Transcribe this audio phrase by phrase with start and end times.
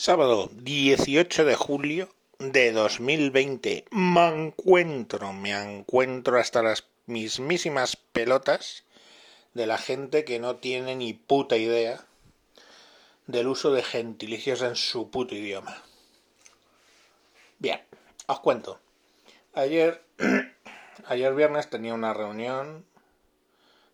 [0.00, 2.08] Sábado 18 de julio
[2.38, 3.84] de 2020.
[3.90, 8.84] Me encuentro, me encuentro hasta las mismísimas pelotas
[9.54, 12.06] de la gente que no tiene ni puta idea
[13.26, 15.82] del uso de gentilicios en su puto idioma.
[17.58, 17.80] Bien,
[18.28, 18.78] os cuento.
[19.52, 20.04] Ayer,
[21.08, 22.86] ayer viernes tenía una reunión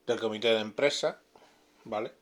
[0.07, 1.19] del comité de empresa,
[1.85, 2.13] ¿vale?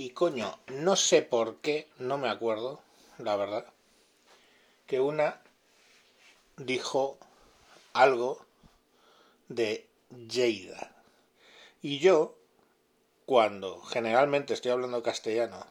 [0.00, 2.80] Y coño, no sé por qué, no me acuerdo,
[3.18, 3.66] la verdad,
[4.86, 5.42] que una
[6.56, 7.18] dijo
[7.92, 8.46] algo
[9.48, 10.96] de Lleida.
[11.82, 12.34] Y yo,
[13.26, 15.66] cuando generalmente estoy hablando castellano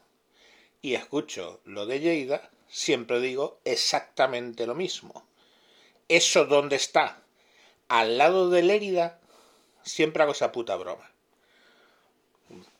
[0.83, 5.23] y escucho lo de Lleida, siempre digo exactamente lo mismo.
[6.07, 7.23] ¿Eso dónde está?
[7.87, 9.19] Al lado de Lérida,
[9.81, 11.08] siempre hago esa puta broma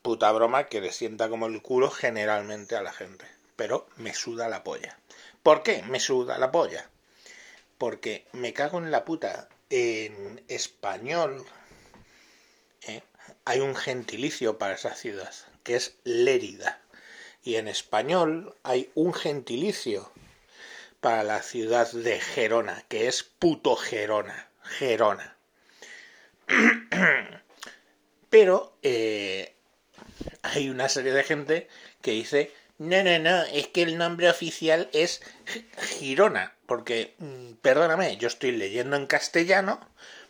[0.09, 3.27] puta broma que le sienta como el culo generalmente a la gente.
[3.55, 4.97] Pero me suda la polla.
[5.43, 6.89] ¿Por qué me suda la polla?
[7.77, 9.49] Porque me cago en la puta.
[9.69, 11.45] En español
[12.87, 13.03] ¿eh?
[13.45, 16.81] hay un gentilicio para esa ciudad, que es Lérida.
[17.43, 20.11] Y en español hay un gentilicio
[21.01, 24.49] para la ciudad de Gerona, que es puto Gerona.
[24.63, 25.37] Gerona.
[28.31, 29.53] Pero eh,
[30.53, 31.67] hay una serie de gente
[32.01, 35.21] que dice, no, no, no, es que el nombre oficial es
[35.77, 39.79] Girona, porque, mm, perdóname, yo estoy leyendo en castellano,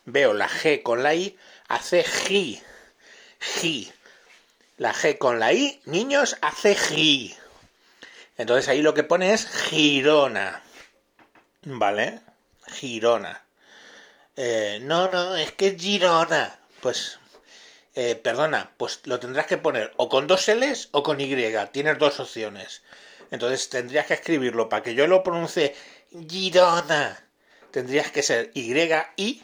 [0.06, 2.62] veo la G con la I, hace G,
[3.40, 3.92] G.
[4.78, 7.36] La G con la I, niños, hace G.
[8.38, 10.64] Entonces ahí lo que pone es Girona.
[11.64, 12.22] ¿Vale?
[12.72, 13.44] Girona.
[14.38, 16.58] Eh, no, no, es que es Girona.
[16.82, 17.20] Pues
[18.02, 21.36] eh, perdona, pues lo tendrás que poner o con dos L's o con Y.
[21.74, 22.82] Tienes dos opciones.
[23.30, 25.76] Entonces tendrías que escribirlo para que yo lo pronuncie
[26.10, 27.22] Girona.
[27.72, 29.44] Tendrías que ser Y-I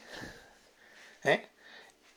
[1.25, 1.49] ¿eh?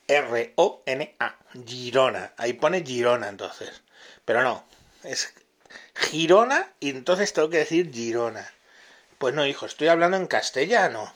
[0.06, 1.38] R-O-N-A.
[1.66, 2.32] Girona.
[2.36, 3.82] Ahí pone Girona entonces.
[4.24, 4.64] Pero no,
[5.02, 5.34] es
[5.96, 8.48] Girona y entonces tengo que decir Girona.
[9.18, 11.12] Pues no, hijo, estoy hablando en castellano.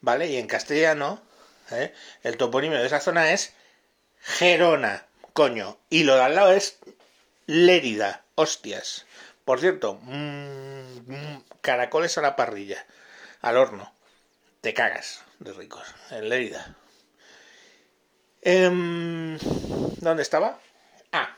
[0.00, 0.26] ¿Vale?
[0.26, 1.22] Y en castellano,
[1.70, 1.94] ¿eh?
[2.24, 3.54] el topónimo de esa zona es
[4.20, 5.78] Gerona, coño.
[5.88, 6.78] Y lo de al lado es
[7.46, 9.06] Lérida, hostias.
[9.44, 12.86] Por cierto, mmm, caracoles a la parrilla,
[13.40, 13.92] al horno.
[14.60, 16.76] Te cagas de ricos, en Lérida.
[18.42, 19.38] Em,
[19.98, 20.58] ¿Dónde estaba?
[21.12, 21.36] Ah,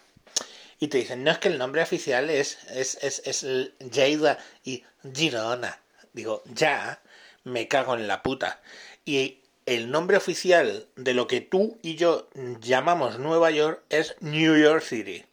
[0.78, 3.42] y te dicen, no es que el nombre oficial es, es, es, es
[3.78, 5.80] Lleida y Girona.
[6.12, 7.00] Digo, ya,
[7.44, 8.60] me cago en la puta.
[9.04, 12.28] Y el nombre oficial de lo que tú y yo
[12.60, 15.24] llamamos Nueva York es New York City.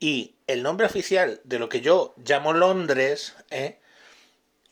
[0.00, 3.78] Y el nombre oficial de lo que yo llamo Londres ¿eh?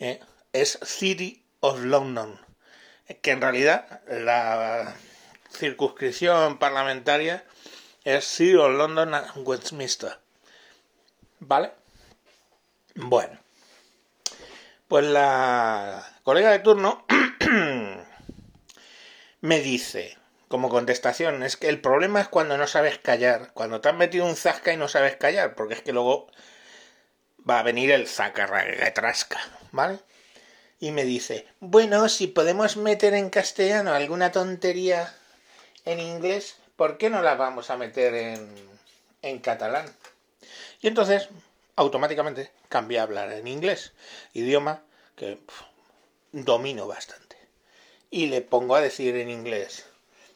[0.01, 0.21] ¿Eh?
[0.53, 2.41] es City of London.
[3.23, 4.95] Que en realidad la
[5.51, 7.45] circunscripción parlamentaria
[8.05, 10.19] es City of London and Westminster.
[11.39, 11.73] ¿Vale?
[12.97, 13.39] Bueno.
[14.89, 17.07] Pues la colega de turno
[19.41, 20.19] me dice,
[20.49, 24.27] como contestación, es que el problema es cuando no sabes callar, cuando te has metido
[24.27, 26.31] un zasca y no sabes callar, porque es que luego
[27.49, 29.41] va a venir el zacarragasca,
[29.73, 29.99] ¿vale?
[30.79, 35.15] Y me dice, bueno, si podemos meter en castellano alguna tontería
[35.85, 38.55] en inglés, ¿por qué no la vamos a meter en,
[39.23, 39.87] en catalán?
[40.81, 41.29] Y entonces,
[41.77, 43.93] automáticamente, cambia a hablar en inglés,
[44.33, 44.83] idioma
[45.17, 45.39] que
[46.33, 47.30] domino bastante
[48.11, 49.87] y le pongo a decir en inglés.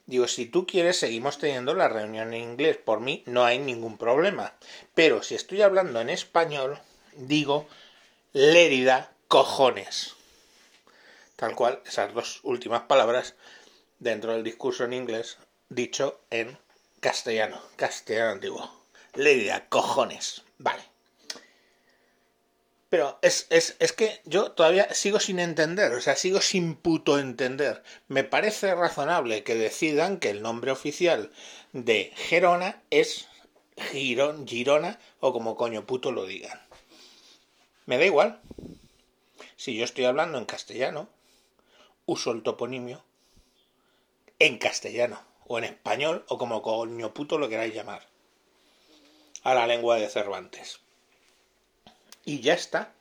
[0.06, 2.76] Digo, si tú quieres, seguimos teniendo la reunión en inglés.
[2.76, 4.52] Por mí no hay ningún problema.
[4.94, 6.78] Pero si estoy hablando en español,
[7.16, 7.66] digo
[8.32, 10.14] Lérida cojones.
[11.36, 13.34] Tal cual, esas dos últimas palabras
[13.98, 16.58] dentro del discurso en inglés, dicho en
[17.00, 18.84] castellano, castellano antiguo.
[19.14, 20.42] Lérida cojones.
[20.58, 20.93] Vale.
[22.94, 27.18] Pero es, es, es, que yo todavía sigo sin entender, o sea, sigo sin puto
[27.18, 27.82] entender.
[28.06, 31.32] Me parece razonable que decidan que el nombre oficial
[31.72, 33.26] de Gerona es
[34.46, 36.62] Girona o como coño puto lo digan.
[37.84, 38.40] Me da igual.
[39.56, 41.08] Si yo estoy hablando en castellano,
[42.06, 43.02] uso el toponimio
[44.38, 48.06] en castellano o en español o como coño puto lo queráis llamar.
[49.42, 50.78] A la lengua de Cervantes
[52.24, 52.92] y ya está.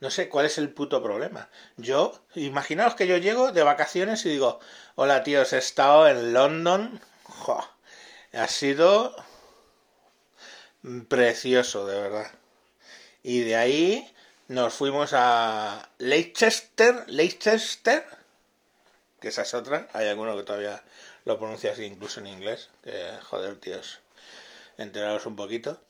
[0.00, 1.48] No sé cuál es el puto problema.
[1.76, 4.60] Yo, imaginaos que yo llego de vacaciones y digo,
[4.96, 7.00] hola tíos, he estado en London.
[8.32, 9.14] ha sido
[11.08, 12.30] precioso, de verdad.
[13.22, 14.14] Y de ahí
[14.48, 18.04] nos fuimos a Leicester, Leicester,
[19.20, 19.88] que esa es otra.
[19.94, 20.82] Hay alguno que todavía
[21.24, 22.68] lo pronuncia así, incluso en inglés.
[22.82, 24.00] Que joder, tíos,
[24.76, 25.80] enteraros un poquito.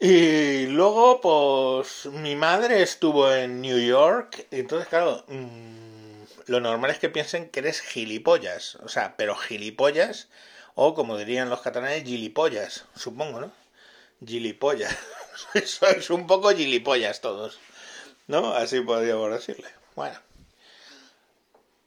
[0.00, 4.46] Y luego, pues, mi madre estuvo en New York.
[4.52, 8.76] Y entonces, claro, mmm, lo normal es que piensen que eres gilipollas.
[8.76, 10.28] O sea, pero gilipollas,
[10.74, 13.52] o como dirían los catalanes, gilipollas, supongo, ¿no?
[14.24, 14.96] Gilipollas.
[15.64, 17.58] Sois un poco gilipollas todos.
[18.28, 18.52] ¿No?
[18.52, 19.68] Así podríamos decirle.
[19.96, 20.18] Bueno.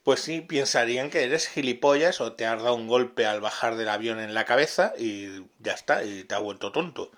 [0.04, 3.88] Pues sí, pensarían que eres gilipollas o te has dado un golpe al bajar del
[3.90, 7.12] avión en la cabeza y ya está, y te ha vuelto tonto.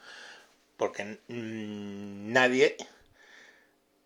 [0.78, 2.78] Porque mmm, nadie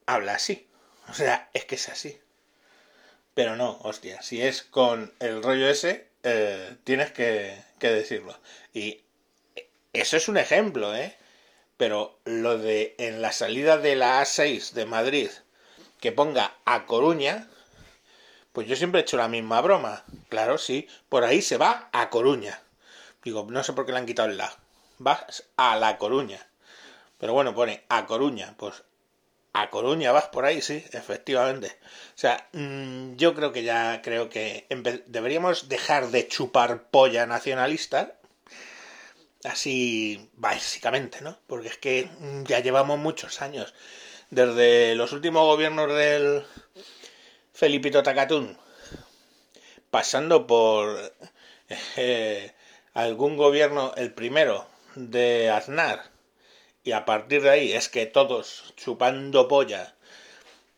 [0.05, 0.67] habla así.
[1.09, 2.19] O sea, es que es así.
[3.33, 8.37] Pero no, hostia, si es con el rollo ese, eh, tienes que, que decirlo.
[8.73, 9.03] Y
[9.93, 11.15] eso es un ejemplo, ¿eh?
[11.77, 15.29] Pero lo de en la salida de la A6 de Madrid
[15.99, 17.47] que ponga a Coruña,
[18.53, 20.03] pues yo siempre he hecho la misma broma.
[20.29, 22.61] Claro, sí, por ahí se va a Coruña.
[23.23, 24.55] Digo, no sé por qué le han quitado el la.
[24.99, 26.39] Vas a La Coruña.
[27.17, 28.55] Pero bueno, pone a Coruña.
[28.57, 28.83] Pues
[29.53, 31.77] a Coruña vas por ahí, sí, efectivamente.
[32.15, 34.67] O sea, mmm, yo creo que ya creo que
[35.07, 38.17] deberíamos dejar de chupar polla nacionalista
[39.43, 41.37] Así básicamente, ¿no?
[41.47, 42.09] Porque es que
[42.45, 43.73] ya llevamos muchos años.
[44.29, 46.43] Desde los últimos gobiernos del
[47.53, 48.57] Felipito Tacatún,
[49.89, 51.13] pasando por
[51.95, 52.53] eh,
[52.93, 56.11] algún gobierno, el primero de Aznar,
[56.87, 59.93] y a partir de ahí es que todos chupando polla,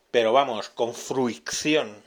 [0.10, 2.02] pero vamos, con fruición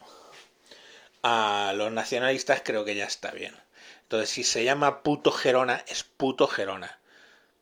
[1.23, 3.55] a los nacionalistas, creo que ya está bien.
[4.03, 6.99] Entonces, si se llama puto Gerona, es puto Gerona.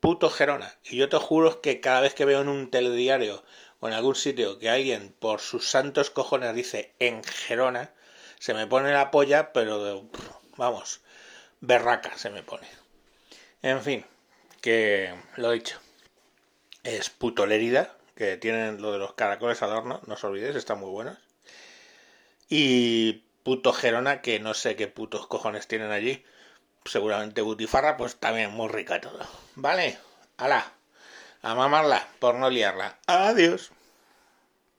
[0.01, 0.75] Puto Gerona.
[0.83, 3.45] Y yo te juro que cada vez que veo en un telediario
[3.81, 7.93] o en algún sitio que alguien por sus santos cojones dice en Gerona,
[8.39, 10.09] se me pone la polla, pero
[10.57, 11.03] vamos,
[11.61, 12.67] berraca se me pone.
[13.61, 14.07] En fin,
[14.63, 15.79] que lo he dicho.
[16.83, 20.81] Es puto Lérida, que tienen lo de los caracoles al horno, no os olvidéis, están
[20.81, 21.19] muy buenos.
[22.49, 26.25] Y puto Gerona, que no sé qué putos cojones tienen allí,
[26.85, 29.21] seguramente butifarra, pues también muy rica todo.
[29.55, 29.99] ¿Vale?
[30.37, 30.73] ¡Hala!
[31.43, 32.99] A mamarla, por no liarla.
[33.07, 33.73] Adiós.